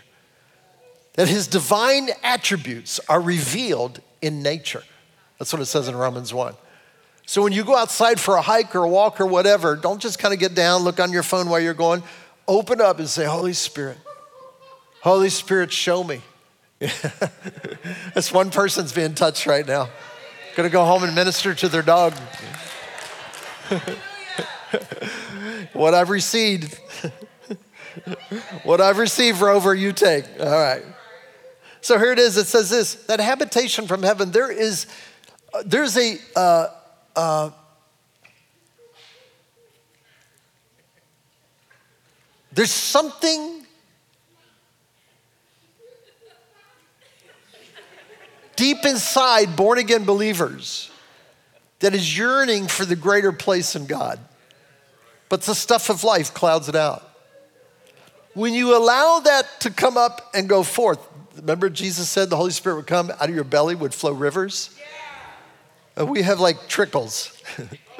[1.15, 4.85] That his divine attributes are revealed in nature.
[5.39, 6.55] That's what it says in Romans 1.
[7.27, 10.19] So when you go outside for a hike or a walk or whatever, don't just
[10.19, 12.03] kind of get down, look on your phone while you're going.
[12.47, 13.99] Open up and say, Holy Spirit,
[15.09, 16.21] Holy Spirit, show me.
[18.15, 19.89] That's one person's being touched right now.
[20.55, 22.13] Gonna go home and minister to their dog.
[25.73, 26.75] what I've received,
[28.65, 30.27] what I've received, Rover, you take.
[30.39, 30.85] All right.
[31.81, 32.37] So here it is.
[32.37, 34.31] It says this: that habitation from heaven.
[34.31, 34.87] There is,
[35.65, 36.19] there's a.
[36.37, 36.67] Uh,
[37.17, 37.51] uh,
[42.53, 43.58] there's something
[48.59, 50.91] deep inside born again believers
[51.79, 54.19] that is yearning for the greater place in God.
[55.29, 57.09] But the stuff of life clouds it out.
[58.35, 60.99] When you allow that to come up and go forth,
[61.37, 64.77] remember Jesus said the Holy Spirit would come out of your belly would flow rivers?
[65.97, 66.03] Yeah.
[66.03, 67.41] We have like trickles.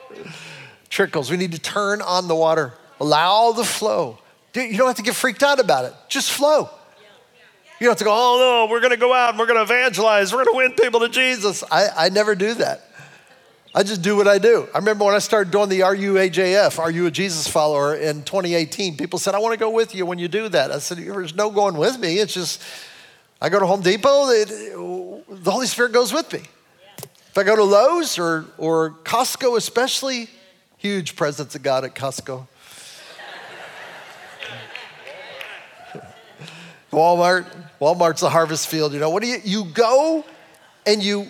[0.91, 1.31] trickles.
[1.31, 4.19] We need to turn on the water, allow the flow.
[4.55, 6.69] You don't have to get freaked out about it, just flow.
[7.81, 10.33] You don't have to go, oh no, we're gonna go out and we're gonna evangelize,
[10.33, 11.63] we're gonna win people to Jesus.
[11.71, 12.83] I, I never do that.
[13.75, 14.67] I just do what I do.
[14.75, 18.97] I remember when I started doing the RUAJF, Are You a Jesus Follower, in 2018,
[18.97, 20.73] people said, I want to go with you when you do that.
[20.73, 22.19] I said, There's no going with me.
[22.19, 22.63] It's just,
[23.41, 26.41] I go to Home Depot, it, the Holy Spirit goes with me.
[27.01, 30.29] If I go to Lowe's or, or Costco, especially,
[30.79, 32.49] huge presence of God at Costco.
[36.91, 37.47] Walmart,
[37.81, 38.93] Walmart's the harvest field.
[38.93, 40.25] You know, what do you, you go
[40.87, 41.27] and you,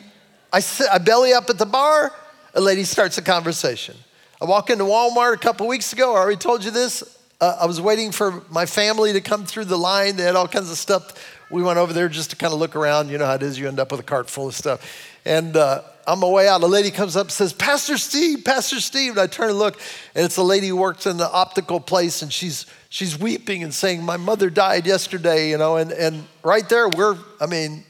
[0.53, 2.13] I, sit, I belly up at the bar,
[2.55, 3.97] a lady starts a conversation.
[4.41, 6.15] I walk into Walmart a couple weeks ago.
[6.15, 7.17] I already told you this.
[7.41, 10.17] Uh, I was waiting for my family to come through the line.
[10.17, 11.37] They had all kinds of stuff.
[11.51, 13.11] We went over there just to kind of look around.
[13.11, 13.59] You know how it is.
[13.59, 15.17] You end up with a cart full of stuff.
[15.25, 18.81] And uh, on my way out, a lady comes up and says, Pastor Steve, Pastor
[18.81, 19.13] Steve.
[19.13, 19.81] And I turn and look,
[20.15, 23.73] and it's a lady who works in the optical place, and she's she's weeping and
[23.73, 27.85] saying, My mother died yesterday, you know, and, and right there, we're, I mean,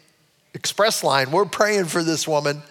[0.55, 2.63] express line, we're praying for this woman.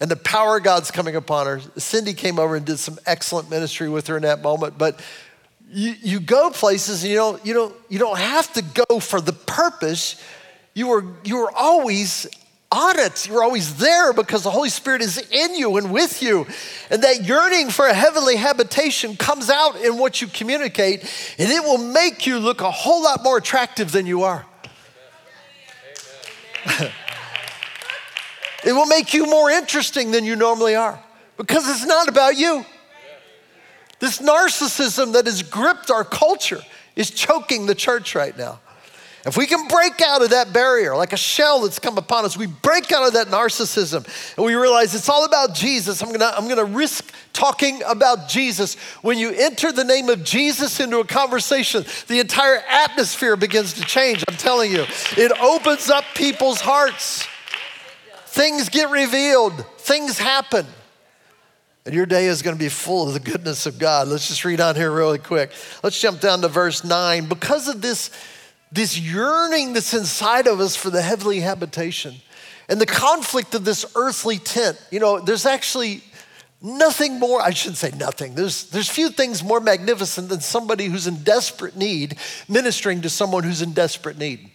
[0.00, 1.60] And the power of God's coming upon her.
[1.76, 4.78] Cindy came over and did some excellent ministry with her in that moment.
[4.78, 5.00] But
[5.70, 9.20] you, you go places and you don't, you, don't, you don't have to go for
[9.20, 10.22] the purpose.
[10.72, 12.28] You were, you were always
[12.96, 13.26] it.
[13.26, 16.46] You're always there because the Holy Spirit is in you and with you.
[16.90, 21.00] And that yearning for a heavenly habitation comes out in what you communicate,
[21.38, 24.46] and it will make you look a whole lot more attractive than you are.
[28.64, 31.02] it will make you more interesting than you normally are
[31.36, 32.64] because it's not about you.
[34.00, 36.60] This narcissism that has gripped our culture
[36.94, 38.60] is choking the church right now.
[39.26, 42.36] If we can break out of that barrier, like a shell that's come upon us,
[42.36, 46.02] we break out of that narcissism and we realize it's all about Jesus.
[46.02, 48.76] I'm gonna, I'm gonna risk talking about Jesus.
[49.02, 53.82] When you enter the name of Jesus into a conversation, the entire atmosphere begins to
[53.82, 54.24] change.
[54.28, 54.84] I'm telling you,
[55.16, 57.26] it opens up people's hearts.
[58.26, 60.64] Things get revealed, things happen.
[61.86, 64.08] And your day is going to be full of the goodness of God.
[64.08, 65.50] Let's just read on here really quick.
[65.82, 67.26] Let's jump down to verse 9.
[67.26, 68.10] Because of this
[68.72, 72.14] this yearning that's inside of us for the heavenly habitation
[72.68, 74.80] and the conflict of this earthly tent.
[74.90, 76.02] You know, there's actually
[76.60, 81.06] nothing more, I shouldn't say nothing, there's, there's few things more magnificent than somebody who's
[81.06, 84.50] in desperate need ministering to someone who's in desperate need.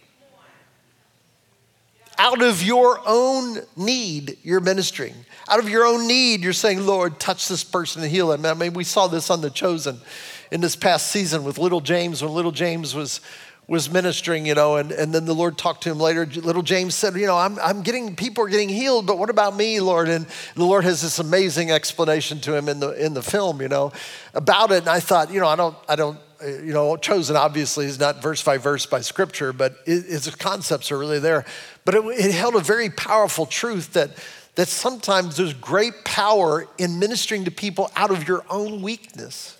[2.16, 5.14] Out of your own need, you're ministering.
[5.48, 8.46] Out of your own need, you're saying, Lord, touch this person and heal him.
[8.46, 10.00] I mean, we saw this on The Chosen
[10.52, 13.20] in this past season with little James when little James was
[13.66, 16.26] was ministering, you know, and, and then the Lord talked to him later.
[16.26, 19.56] Little James said, You know, I'm, I'm getting, people are getting healed, but what about
[19.56, 20.08] me, Lord?
[20.08, 23.68] And the Lord has this amazing explanation to him in the, in the film, you
[23.68, 23.92] know,
[24.34, 24.80] about it.
[24.80, 27.98] And I thought, you know, I don't, I don't, uh, you know, chosen obviously is
[27.98, 31.46] not verse by verse by scripture, but it, its concepts are really there.
[31.86, 34.10] But it, it held a very powerful truth that,
[34.56, 39.56] that sometimes there's great power in ministering to people out of your own weakness.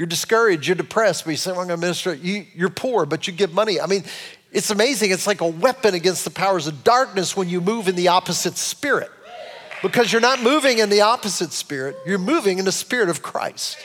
[0.00, 2.14] You're discouraged, you're depressed, but you say, well, I'm going to minister.
[2.14, 3.82] You, you're poor, but you give money.
[3.82, 4.02] I mean,
[4.50, 5.10] it's amazing.
[5.10, 8.56] It's like a weapon against the powers of darkness when you move in the opposite
[8.56, 9.10] spirit.
[9.82, 13.76] Because you're not moving in the opposite spirit, you're moving in the spirit of Christ,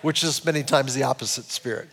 [0.00, 1.90] which is many times the opposite spirit.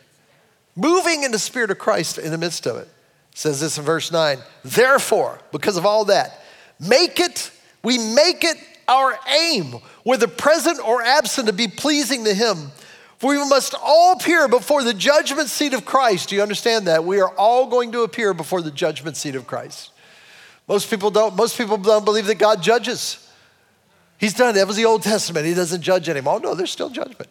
[0.78, 2.88] Moving in the spirit of Christ in the midst of it.
[3.34, 4.38] it says this in verse 9.
[4.63, 6.41] Therefore, because of all that,
[6.80, 7.52] make it,
[7.84, 8.56] we make it
[8.88, 12.71] our aim, whether present or absent, to be pleasing to Him
[13.17, 16.30] for we must all appear before the judgment seat of Christ.
[16.30, 17.06] Do you understand that?
[17.06, 19.91] We are all going to appear before the judgment seat of Christ.
[20.67, 23.21] Most people don't, most people don't believe that God judges.
[24.17, 25.45] He's done, that was the Old Testament.
[25.45, 26.39] He doesn't judge anymore.
[26.39, 27.30] No, there's still judgment.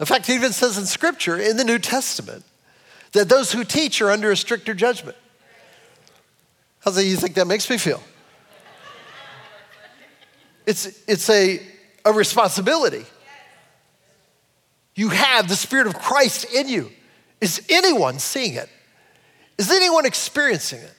[0.00, 2.44] In fact, he even says in Scripture, in the New Testament,
[3.12, 5.16] that those who teach are under a stricter judgment.
[6.80, 8.02] How's that you think that makes me feel?
[10.66, 11.60] It's, it's a,
[12.04, 13.04] a responsibility.
[14.94, 16.90] You have the Spirit of Christ in you.
[17.40, 18.68] Is anyone seeing it?
[19.58, 20.92] Is anyone experiencing it?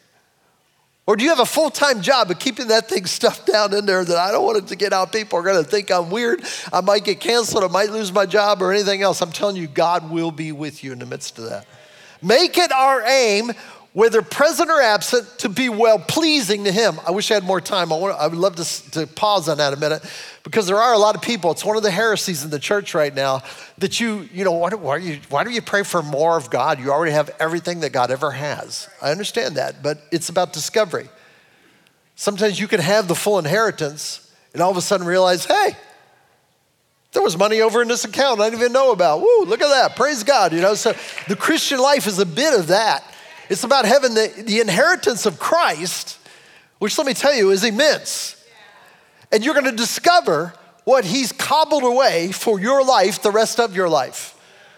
[1.07, 3.85] Or do you have a full time job of keeping that thing stuffed down in
[3.85, 5.11] there that I don't want it to get out?
[5.11, 6.43] People are going to think I'm weird.
[6.73, 7.63] I might get canceled.
[7.63, 9.21] I might lose my job or anything else.
[9.21, 11.67] I'm telling you, God will be with you in the midst of that.
[12.21, 13.51] Make it our aim
[13.95, 16.99] whether present or absent, to be well pleasing to Him.
[17.07, 17.93] I wish I had more time.
[17.93, 20.03] I, want, I would love to, to pause on that a minute
[20.43, 21.51] because there are a lot of people.
[21.51, 23.41] It's one of the heresies in the church right now
[23.77, 26.35] that you, you know, why do, why, do you, why do you pray for more
[26.35, 26.77] of God?
[26.77, 28.89] You already have everything that God ever has.
[29.01, 31.07] I understand that, but it's about discovery.
[32.15, 35.69] Sometimes you can have the full inheritance and all of a sudden realize, hey,
[37.13, 39.21] there was money over in this account I didn't even know about.
[39.21, 39.95] Woo, look at that.
[39.95, 40.51] Praise God.
[40.51, 40.93] You know, so
[41.29, 43.09] the Christian life is a bit of that.
[43.49, 44.13] It's about heaven.
[44.13, 46.17] the, the inheritance of Christ,
[46.79, 48.43] which let me tell you is immense.
[49.31, 50.53] And you're going to discover
[50.83, 54.31] what He's cobbled away for your life the rest of your life.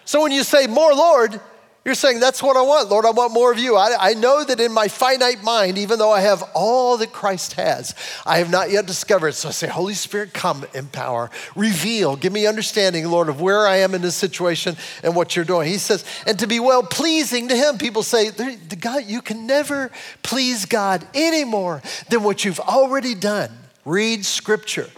[0.05, 1.39] So when you say, More Lord,
[1.87, 3.05] you're saying, That's what I want, Lord.
[3.05, 3.77] I want more of you.
[3.77, 7.53] I, I, know that in my finite mind, even though I have all that Christ
[7.53, 7.95] has,
[8.25, 9.31] I have not yet discovered.
[9.35, 13.77] So I say, Holy Spirit, come, empower, reveal, give me understanding, Lord, of where I
[13.77, 15.69] am in this situation and what you're doing.
[15.69, 17.77] He says, and to be well pleasing to Him.
[17.77, 19.89] People say, God, you can never
[20.23, 23.49] please God any more than what you've already done.
[23.85, 24.89] Read Scripture,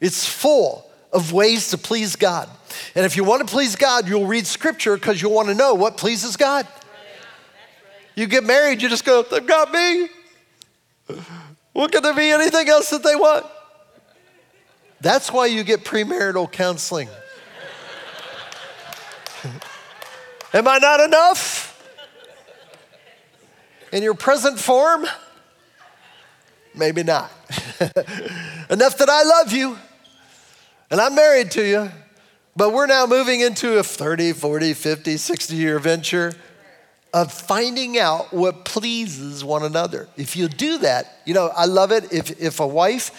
[0.00, 2.48] it's full of ways to please God.
[2.94, 5.74] And if you want to please God, you'll read scripture because you'll want to know
[5.74, 6.66] what pleases God.
[8.14, 10.08] You get married, you just go, they've got me.
[11.72, 13.44] What can there be anything else that they want?
[15.00, 17.08] That's why you get premarital counseling.
[20.54, 21.64] Am I not enough?
[23.92, 25.06] In your present form?
[26.74, 27.30] Maybe not.
[28.70, 29.76] enough that I love you
[30.90, 31.90] and I'm married to you.
[32.56, 36.32] But we're now moving into a 30, 40, 50, 60 year venture
[37.12, 40.08] of finding out what pleases one another.
[40.16, 42.12] If you do that, you know, I love it.
[42.12, 43.10] If, if a wife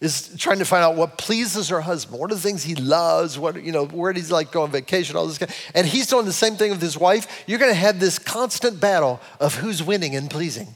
[0.00, 3.38] is trying to find out what pleases her husband, what are the things he loves,
[3.38, 6.06] what, you know, where does he like go on vacation, all this, kind and he's
[6.06, 9.82] doing the same thing with his wife, you're gonna have this constant battle of who's
[9.82, 10.74] winning and pleasing.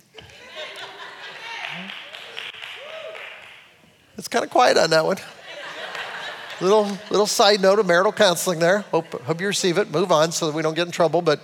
[4.16, 5.16] It's kind of quiet on that one.
[6.60, 8.80] Little, little side note of marital counseling there.
[8.90, 9.90] Hope, hope you receive it.
[9.90, 11.22] Move on so that we don't get in trouble.
[11.22, 11.40] But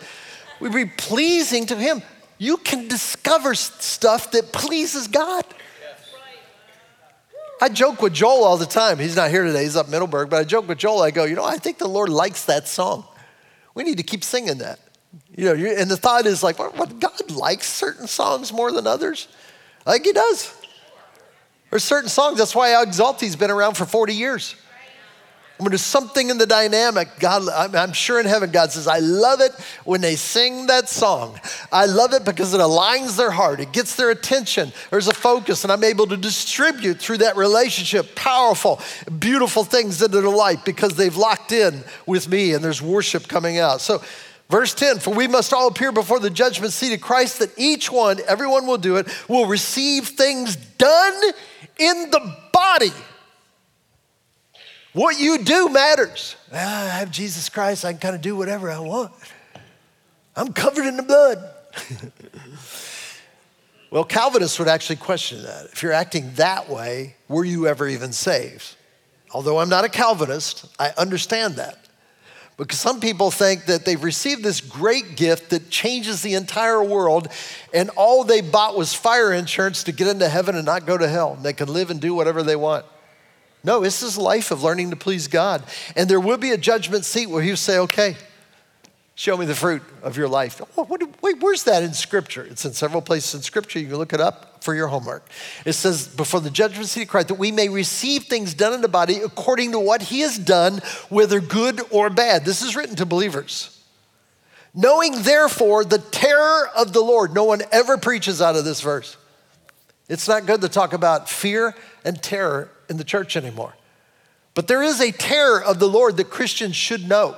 [0.60, 2.02] we be pleasing to Him.
[2.38, 5.44] You can discover stuff that pleases God.
[7.60, 8.98] I joke with Joel all the time.
[8.98, 11.00] He's not here today, he's up Middleburg, but I joke with Joel.
[11.00, 13.04] I go, you know, I think the Lord likes that song.
[13.74, 14.78] We need to keep singing that.
[15.34, 19.28] You know, and the thought is like, what, God likes certain songs more than others?
[19.86, 20.54] Like He does.
[21.70, 24.54] There's certain songs, that's why Exalte's been around for 40 years.
[25.58, 29.40] When there's something in the dynamic, God, I'm sure in heaven, God says, I love
[29.40, 29.52] it
[29.84, 31.40] when they sing that song.
[31.72, 34.72] I love it because it aligns their heart, it gets their attention.
[34.90, 38.80] There's a focus, and I'm able to distribute through that relationship powerful,
[39.18, 43.58] beautiful things into their life because they've locked in with me and there's worship coming
[43.58, 43.80] out.
[43.80, 44.02] So,
[44.48, 47.90] Verse 10 For we must all appear before the judgment seat of Christ, that each
[47.90, 51.20] one, everyone will do it, will receive things done
[51.78, 52.92] in the body
[54.96, 56.36] what you do matters.
[56.50, 59.12] Well, I have Jesus Christ, I can kind of do whatever I want.
[60.34, 61.38] I'm covered in the blood.
[63.90, 65.66] well, Calvinists would actually question that.
[65.66, 68.74] If you're acting that way, were you ever even saved?
[69.32, 71.78] Although I'm not a Calvinist, I understand that.
[72.56, 77.28] Because some people think that they've received this great gift that changes the entire world,
[77.74, 81.06] and all they bought was fire insurance to get into heaven and not go to
[81.06, 81.34] hell.
[81.34, 82.86] And they can live and do whatever they want.
[83.66, 85.60] No, this is life of learning to please God.
[85.96, 88.16] And there will be a judgment seat where He'll say, okay,
[89.16, 90.60] show me the fruit of your life.
[90.76, 92.44] What, wait, where's that in Scripture?
[92.44, 93.80] It's in several places in Scripture.
[93.80, 95.28] You can look it up for your homework.
[95.64, 98.82] It says, before the judgment seat of Christ, that we may receive things done in
[98.82, 102.44] the body according to what He has done, whether good or bad.
[102.44, 103.82] This is written to believers.
[104.76, 107.34] Knowing therefore the terror of the Lord.
[107.34, 109.16] No one ever preaches out of this verse.
[110.08, 113.74] It's not good to talk about fear and terror in the church anymore.
[114.54, 117.36] But there is a terror of the Lord that Christians should know.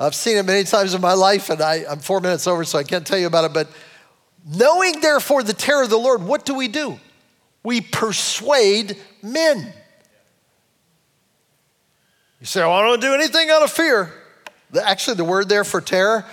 [0.00, 2.78] I've seen it many times in my life, and I, am four minutes over, so
[2.78, 3.52] I can't tell you about it.
[3.52, 3.68] But
[4.46, 6.98] knowing, therefore, the terror of the Lord, what do we do?
[7.62, 9.72] We persuade men.
[12.40, 14.12] You say, well, I don't do anything out of fear.
[14.82, 16.24] Actually, the word there for terror,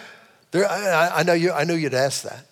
[0.51, 2.45] there, I, I, know you, I know you'd ask that.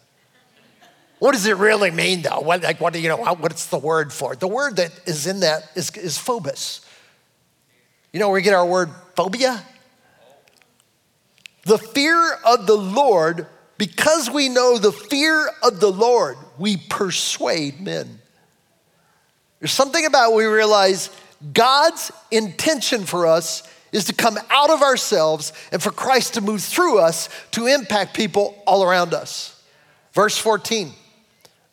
[1.20, 2.42] What does it really mean, though?
[2.42, 3.18] What, like, what do you know?
[3.18, 4.40] What's the word for it?
[4.40, 6.82] The word that is in that is, is phobos.
[8.14, 9.64] You know where we get our word phobia?
[11.66, 13.48] The fear of the Lord,
[13.78, 18.20] because we know the fear of the Lord, we persuade men.
[19.60, 21.10] There's something about we realize
[21.54, 26.62] God's intention for us is to come out of ourselves and for Christ to move
[26.62, 29.62] through us to impact people all around us.
[30.14, 30.94] Verse 14.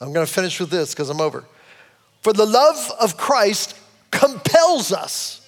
[0.00, 1.44] I'm going to finish with this because I'm over.
[2.22, 3.76] For the love of Christ
[4.10, 5.40] compels us.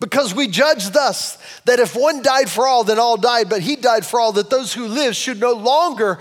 [0.00, 3.74] Because we judge thus that if one died for all, then all died, but he
[3.74, 6.20] died for all, that those who live should no longer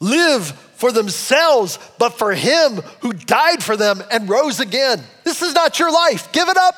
[0.00, 0.46] live
[0.76, 5.02] for themselves, but for him who died for them and rose again.
[5.24, 6.32] This is not your life.
[6.32, 6.74] Give it up.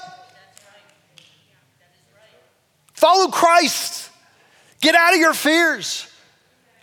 [2.95, 4.11] Follow Christ.
[4.81, 6.10] Get out of your fears.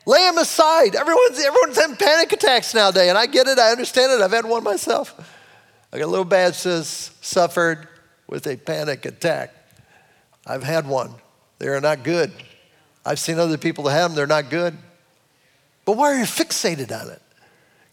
[0.08, 0.95] Lay them aside.
[0.95, 4.24] Everyone's, everyone's having panic attacks nowadays, and I get it, I understand it.
[4.24, 5.14] I've had one myself.
[5.91, 7.89] I got a little badge says, suffered
[8.26, 9.53] with a panic attack.
[10.45, 11.14] I've had one.
[11.60, 12.32] They are not good.
[13.05, 14.78] I've seen other people that have them, they're not good.
[15.84, 17.22] But why are you fixated on it?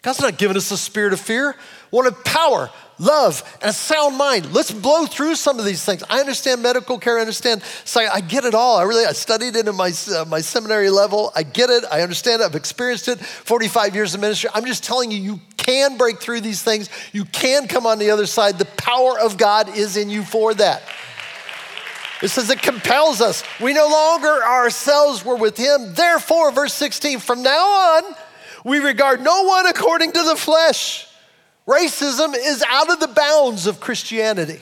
[0.04, 1.56] God's not giving us a spirit of fear,
[1.88, 4.52] one of power, love, and a sound mind.
[4.52, 6.04] Let's blow through some of these things.
[6.10, 8.76] I understand medical care, I understand, so I get it all.
[8.76, 11.32] I really, I studied it in my, uh, my seminary level.
[11.34, 14.50] I get it, I understand it, I've experienced it, 45 years of ministry.
[14.52, 16.90] I'm just telling you, you can break through these things.
[17.14, 18.58] You can come on the other side.
[18.58, 20.82] The power of God is in you for that.
[22.20, 23.42] It says it compels us.
[23.58, 25.94] We no longer ourselves were with him.
[25.94, 28.14] Therefore, verse 16, from now on,
[28.64, 31.06] we regard no one according to the flesh.
[31.68, 34.60] Racism is out of the bounds of Christianity.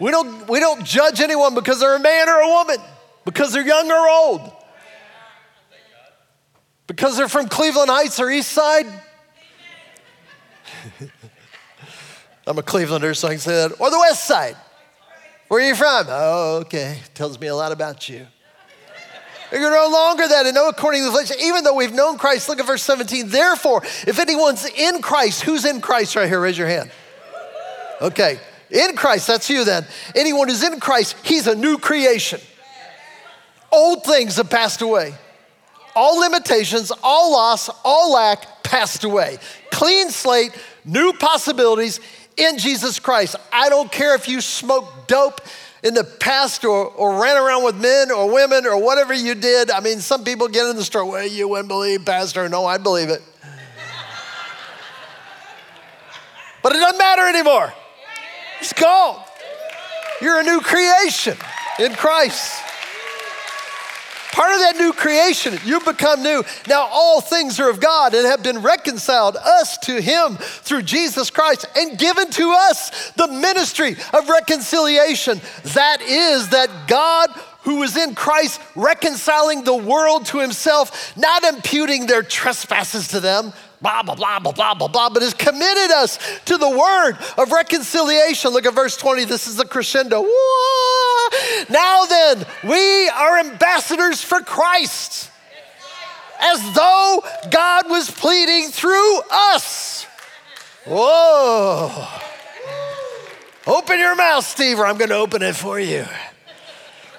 [0.00, 2.78] We don't, we don't judge anyone because they're a man or a woman,
[3.24, 4.52] because they're young or old,
[6.86, 8.86] because they're from Cleveland Heights or East Side.
[12.46, 13.80] I'm a Clevelander, so I can say that.
[13.80, 14.56] Or the West Side.
[15.48, 16.06] Where are you from?
[16.08, 16.98] Oh, okay.
[17.14, 18.26] Tells me a lot about you.
[19.52, 22.48] You're no longer that and no according to the flesh, even though we've known Christ.
[22.48, 23.28] Look at verse 17.
[23.28, 26.40] Therefore, if anyone's in Christ, who's in Christ right here?
[26.40, 26.90] Raise your hand.
[28.00, 28.40] Okay.
[28.70, 29.86] In Christ, that's you then.
[30.16, 32.40] Anyone who's in Christ, he's a new creation.
[33.70, 35.14] Old things have passed away.
[35.94, 39.38] All limitations, all loss, all lack passed away.
[39.70, 40.52] Clean slate,
[40.84, 42.00] new possibilities
[42.36, 43.36] in Jesus Christ.
[43.52, 45.40] I don't care if you smoke dope
[45.84, 49.70] in the past or, or ran around with men or women or whatever you did.
[49.70, 52.48] I mean, some people get in the store, well, you wouldn't believe, Pastor.
[52.48, 53.22] No, I believe it.
[56.62, 57.72] but it doesn't matter anymore.
[58.60, 59.22] It's gone.
[60.22, 61.36] You're a new creation
[61.78, 62.62] in Christ.
[64.34, 66.42] Part of that new creation, you've become new.
[66.66, 71.30] Now, all things are of God and have been reconciled us to Him through Jesus
[71.30, 75.40] Christ and given to us the ministry of reconciliation.
[75.74, 77.30] That is, that God
[77.62, 83.52] who was in Christ reconciling the world to Himself, not imputing their trespasses to them,
[83.84, 87.52] blah, blah, blah, blah, blah, blah, blah, but has committed us to the word of
[87.52, 88.50] reconciliation.
[88.50, 89.26] Look at verse 20.
[89.26, 90.22] This is the crescendo.
[91.68, 95.30] Now then, we are ambassadors for Christ,
[96.40, 100.06] as though God was pleading through us.
[100.86, 102.08] Whoa.
[103.66, 106.06] Open your mouth, Steve, or I'm going to open it for you.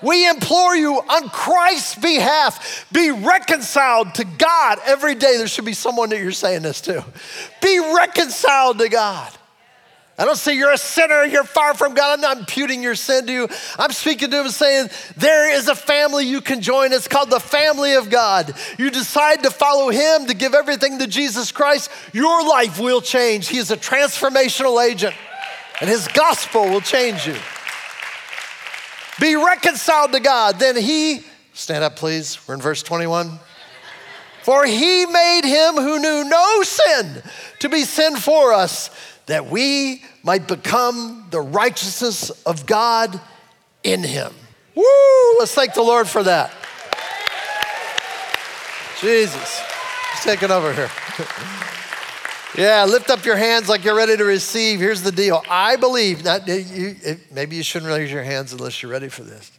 [0.06, 5.38] We implore you on Christ's behalf, be reconciled to God every day.
[5.38, 7.04] There should be someone that you're saying this to.
[7.62, 9.32] Be reconciled to God.
[10.18, 12.14] I don't say you're a sinner, you're far from God.
[12.14, 13.50] I'm not imputing your sin to you.
[13.78, 16.94] I'm speaking to him saying, there is a family you can join.
[16.94, 18.54] It's called the family of God.
[18.78, 23.50] You decide to follow him, to give everything to Jesus Christ, your life will change.
[23.50, 25.16] He is a transformational agent,
[25.82, 27.36] and his gospel will change you.
[29.20, 30.60] Be reconciled to God.
[30.60, 31.22] Then he,
[31.54, 33.40] stand up please, we're in verse 21.
[34.44, 37.24] For he made him who knew no sin
[37.60, 38.92] to be sin for us,
[39.26, 43.20] that we might become the righteousness of God
[43.84, 44.32] in him.
[44.76, 44.84] Woo!
[45.40, 46.52] Let's thank the Lord for that.
[49.02, 49.62] Jesus.
[50.12, 50.92] He's taking over here.
[52.58, 54.80] Yeah, lift up your hands like you're ready to receive.
[54.80, 55.44] Here's the deal.
[55.50, 56.96] I believe that you,
[57.32, 59.52] maybe you shouldn't raise your hands unless you're ready for this.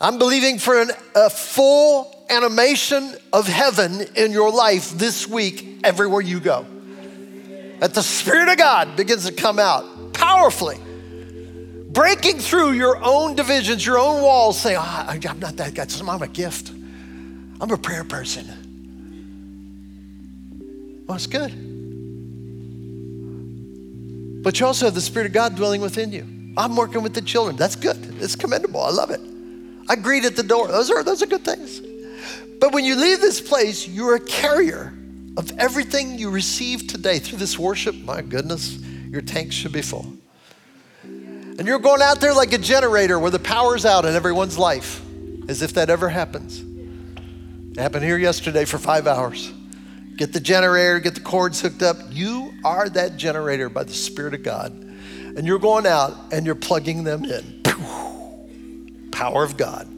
[0.00, 6.20] I'm believing for an, a full animation of heaven in your life this week, everywhere
[6.20, 6.64] you go.
[7.80, 10.78] That the Spirit of God begins to come out powerfully,
[11.88, 15.86] breaking through your own divisions, your own walls, saying, oh, I'm not that guy.
[16.06, 16.70] I'm a gift.
[17.60, 18.63] I'm a prayer person.
[21.08, 21.52] Oh, it's good.
[24.42, 26.26] But you also have the Spirit of God dwelling within you.
[26.56, 27.56] I'm working with the children.
[27.56, 27.96] That's good.
[28.20, 28.80] It's commendable.
[28.80, 29.20] I love it.
[29.88, 30.68] I greet at the door.
[30.68, 31.80] Those are, those are good things.
[32.60, 34.94] But when you leave this place, you're a carrier
[35.36, 37.96] of everything you received today through this worship.
[37.96, 38.78] My goodness,
[39.08, 40.06] your tank should be full.
[41.02, 45.02] And you're going out there like a generator where the power's out in everyone's life,
[45.48, 46.60] as if that ever happens.
[47.72, 49.52] It happened here yesterday for five hours.
[50.16, 51.96] Get the generator, get the cords hooked up.
[52.10, 54.72] You are that generator by the Spirit of God.
[54.72, 57.62] And you're going out and you're plugging them in.
[59.10, 59.88] Power of God,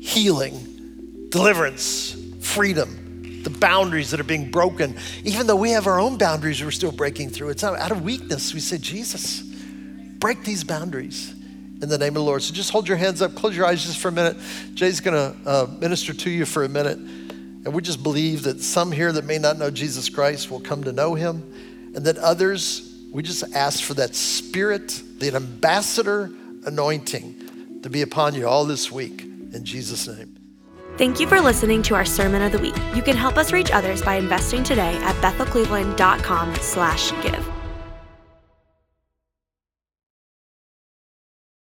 [0.00, 4.96] healing, deliverance, freedom, the boundaries that are being broken.
[5.24, 7.50] Even though we have our own boundaries, we're still breaking through.
[7.50, 8.52] It's out of weakness.
[8.54, 11.32] We say, Jesus, break these boundaries
[11.82, 12.42] in the name of the Lord.
[12.42, 14.36] So just hold your hands up, close your eyes just for a minute.
[14.74, 16.98] Jay's going to uh, minister to you for a minute.
[17.66, 20.84] And we just believe that some here that may not know Jesus Christ will come
[20.84, 26.30] to know him, and that others, we just ask for that spirit, the ambassador
[26.64, 29.22] anointing to be upon you all this week.
[29.22, 30.38] In Jesus' name.
[30.96, 32.76] Thank you for listening to our Sermon of the Week.
[32.94, 37.55] You can help us reach others by investing today at bethelcleveland.com slash give.